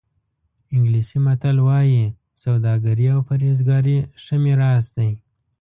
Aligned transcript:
انګلیسي 0.75 1.17
متل 1.25 1.57
وایي 1.67 2.03
سوداګري 2.43 3.05
او 3.13 3.19
پرهېزګاري 3.27 3.97
ښه 4.23 4.35
میراث 4.43 4.85
دی. 4.97 5.09